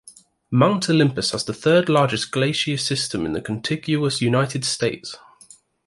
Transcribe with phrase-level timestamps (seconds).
[0.49, 5.15] Mount Olympus has the third largest glacier system in the contiguous United States.